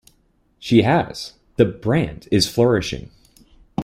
She 0.57 0.81
has: 0.81 1.33
The 1.57 1.65
brand 1.65 2.27
is 2.31 2.47
flourishing. 2.49 3.11